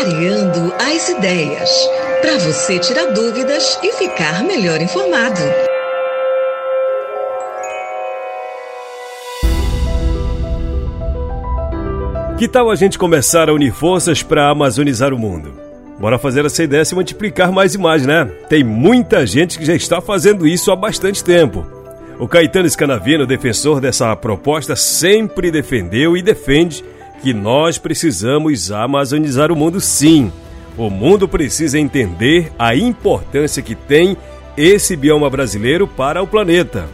[0.00, 1.70] Clareando as ideias.
[2.22, 5.42] Para você tirar dúvidas e ficar melhor informado.
[12.38, 15.52] Que tal a gente começar a unir forças para amazonizar o mundo?
[15.98, 18.24] Bora fazer essa ideia se multiplicar mais e mais, né?
[18.48, 21.66] Tem muita gente que já está fazendo isso há bastante tempo.
[22.18, 26.82] O Caetano Scanavino, defensor dessa proposta, sempre defendeu e defende
[27.22, 30.32] que nós precisamos amazonizar o mundo sim.
[30.76, 34.16] O mundo precisa entender a importância que tem
[34.56, 36.88] esse bioma brasileiro para o planeta.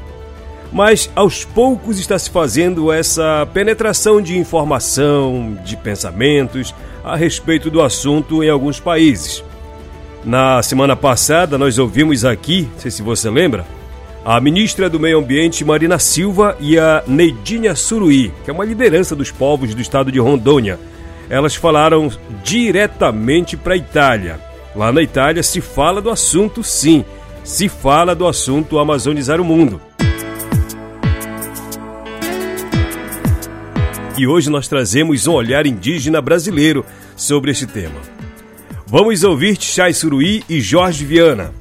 [0.73, 7.81] Mas aos poucos está se fazendo essa penetração de informação, de pensamentos a respeito do
[7.81, 9.45] assunto em alguns países.
[10.25, 13.65] Na semana passada, nós ouvimos aqui, não sei se você lembra,
[14.29, 19.15] a ministra do Meio Ambiente Marina Silva e a Neidinha Suruí, que é uma liderança
[19.15, 20.81] dos povos do estado de Rondônia.
[21.31, 22.11] Elas falaram
[22.43, 24.41] diretamente para a Itália.
[24.75, 27.05] Lá na Itália se fala do assunto, sim,
[27.45, 29.81] se fala do assunto amazonizar o mundo.
[34.19, 38.01] E hoje nós trazemos um olhar indígena brasileiro sobre este tema.
[38.89, 41.55] Vamos ouvir Chay Suruí e Jorge Viana.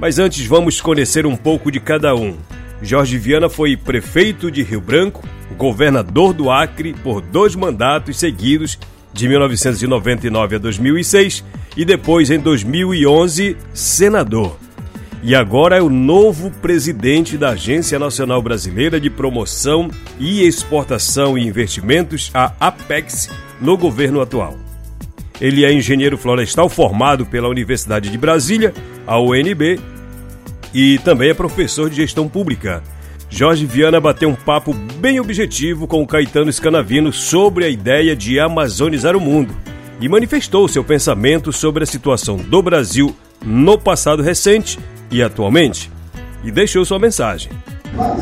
[0.00, 2.36] Mas antes vamos conhecer um pouco de cada um.
[2.82, 5.22] Jorge Viana foi prefeito de Rio Branco,
[5.58, 8.78] governador do Acre por dois mandatos seguidos,
[9.12, 11.44] de 1999 a 2006,
[11.76, 14.56] e depois, em 2011, senador.
[15.22, 21.46] E agora é o novo presidente da Agência Nacional Brasileira de Promoção e Exportação e
[21.46, 23.28] Investimentos, a APEX,
[23.60, 24.69] no governo atual.
[25.40, 28.74] Ele é engenheiro florestal formado pela Universidade de Brasília,
[29.06, 29.80] a UNB,
[30.74, 32.82] e também é professor de gestão pública.
[33.28, 38.40] Jorge Viana bateu um papo bem objetivo com o Caetano Scanavino sobre a ideia de
[38.40, 39.56] amazonizar o mundo
[40.00, 43.14] e manifestou seu pensamento sobre a situação do Brasil
[43.44, 44.78] no passado recente
[45.10, 45.90] e atualmente
[46.42, 47.50] e deixou sua mensagem.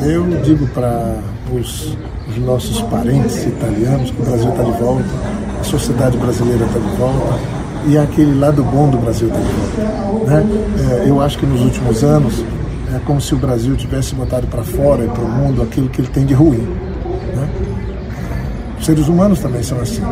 [0.05, 1.21] Eu digo para
[1.53, 1.97] os,
[2.29, 5.05] os, nossos parentes italianos que o Brasil está de volta,
[5.61, 7.39] a sociedade brasileira está de volta
[7.87, 10.31] e aquele lado bom do Brasil está de volta.
[10.31, 10.47] Né?
[11.05, 12.45] É, eu acho que nos últimos anos
[12.95, 16.01] é como se o Brasil tivesse botado para fora e para o mundo aquilo que
[16.01, 16.67] ele tem de ruim.
[17.35, 17.49] Né?
[18.79, 20.03] Os seres humanos também são assim,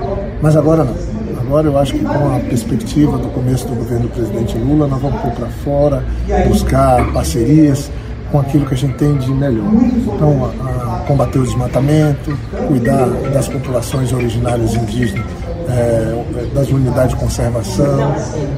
[0.41, 1.17] mas agora não.
[1.41, 5.01] Agora eu acho que com a perspectiva do começo do governo do presidente Lula, nós
[5.01, 6.05] vamos pôr para fora,
[6.49, 7.89] buscar parcerias
[8.31, 9.67] com aquilo que a gente tem de melhor.
[9.73, 12.37] Então, a, a combater o desmatamento,
[12.69, 15.25] cuidar das populações originárias indígenas,
[15.69, 18.15] é, das unidades de conservação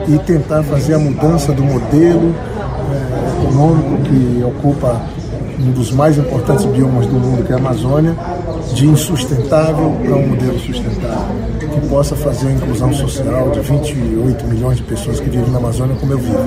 [0.06, 2.34] e tentar fazer a mudança do modelo
[2.90, 5.00] é, econômico que ocupa
[5.58, 8.14] um dos mais importantes biomas do mundo, que é a Amazônia,
[8.78, 14.76] de insustentável para um modelo sustentável, que possa fazer a inclusão social de 28 milhões
[14.76, 16.38] de pessoas que vivem na Amazônia como eu vivo.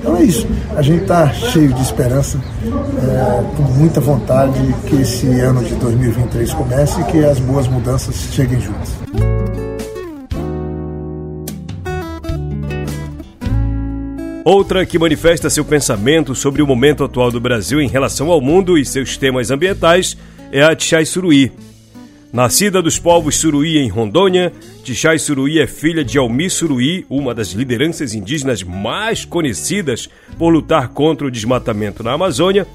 [0.00, 0.46] Então é isso.
[0.74, 6.54] A gente está cheio de esperança, é, com muita vontade que esse ano de 2023
[6.54, 8.94] comece e que as boas mudanças cheguem juntas.
[14.42, 18.78] Outra que manifesta seu pensamento sobre o momento atual do Brasil em relação ao mundo
[18.78, 20.16] e seus temas ambientais
[20.50, 21.52] é a Tchai Suruí.
[22.34, 24.52] Nascida dos povos Suruí em Rondônia,
[24.82, 30.88] Tchai Suruí é filha de Almi Suruí, uma das lideranças indígenas mais conhecidas por lutar
[30.88, 32.66] contra o desmatamento na Amazônia,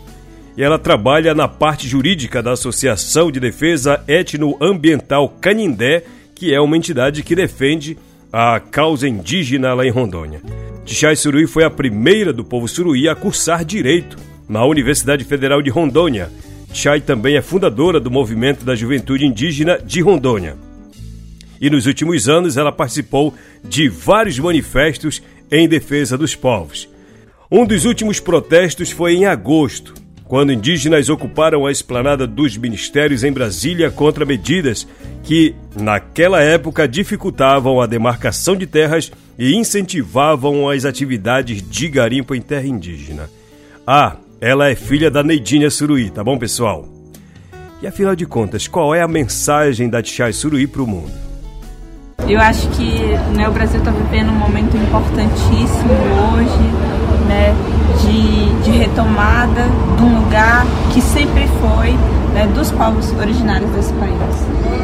[0.55, 6.77] e ela trabalha na parte jurídica da Associação de Defesa Etnoambiental Canindé, que é uma
[6.77, 7.97] entidade que defende
[8.31, 10.41] a causa indígena lá em Rondônia.
[10.85, 14.15] Tixai Suruí foi a primeira do povo suruí a cursar direito
[14.47, 16.31] na Universidade Federal de Rondônia.
[16.71, 20.55] Tixai também é fundadora do Movimento da Juventude Indígena de Rondônia.
[21.59, 25.21] E nos últimos anos ela participou de vários manifestos
[25.51, 26.87] em defesa dos povos.
[27.51, 29.93] Um dos últimos protestos foi em agosto,
[30.23, 34.87] quando indígenas ocuparam a esplanada dos ministérios em Brasília contra medidas
[35.23, 42.41] que, naquela época, dificultavam a demarcação de terras e incentivavam as atividades de garimpo em
[42.41, 43.27] terra indígena.
[43.87, 46.85] Ah, ela é filha da Neidinha Suruí, tá bom, pessoal?
[47.81, 51.11] E afinal de contas, qual é a mensagem da Tchai Suruí para o mundo?
[52.27, 52.99] Eu acho que
[53.35, 55.93] né, o Brasil está vivendo um momento importantíssimo
[56.33, 57.55] hoje, né?
[58.01, 59.63] de, de retomada
[59.97, 61.91] de um lugar que sempre foi
[62.33, 64.78] né, dos povos originários desse país.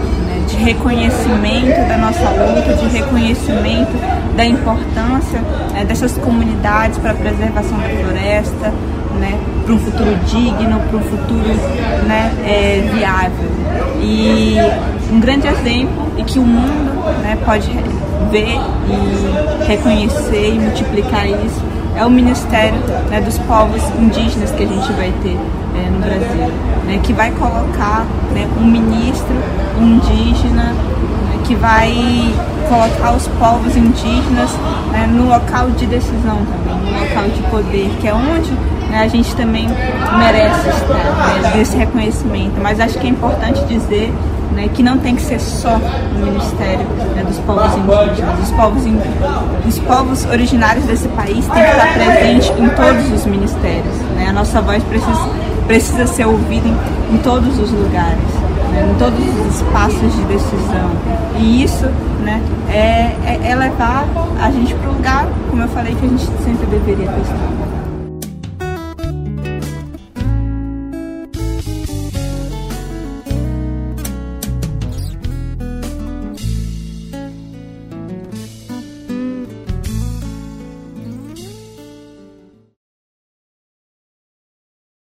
[0.66, 3.92] Reconhecimento da nossa luta, de reconhecimento
[4.36, 5.40] da importância
[5.72, 8.74] né, dessas comunidades para a preservação da floresta,
[9.20, 11.54] né, para um futuro digno, para um futuro
[12.08, 13.52] né, é, viável.
[14.02, 14.58] E
[15.12, 17.70] um grande exemplo e que o mundo né, pode
[18.32, 18.58] ver
[18.90, 21.62] e reconhecer e multiplicar isso
[21.96, 22.80] é o Ministério
[23.10, 25.38] né, dos Povos Indígenas que a gente vai ter
[25.76, 26.54] é, no Brasil,
[26.86, 29.36] né, que vai colocar né, um ministro
[29.80, 31.94] indígena né, que vai
[32.70, 34.52] colocar os povos indígenas
[34.92, 38.52] né, no local de decisão também, no local de poder, que é onde
[38.90, 39.68] né, a gente também
[40.18, 42.54] merece estar, né, desse reconhecimento.
[42.62, 44.14] Mas acho que é importante dizer
[44.52, 46.86] né, que não tem que ser só o Ministério
[47.16, 48.40] né, dos povos indígenas.
[48.40, 48.84] Os povos,
[49.68, 53.96] os povos originários desse país têm que estar presentes em todos os ministérios.
[54.16, 54.28] Né?
[54.30, 55.30] A nossa voz precisa,
[55.68, 58.20] precisa ser ouvida em, em todos os lugares,
[58.72, 60.90] né, em todos os espaços de decisão.
[61.38, 61.86] E isso
[62.22, 64.06] né, é, é, é levar
[64.42, 67.75] a gente para o lugar, como eu falei, que a gente sempre deveria estado.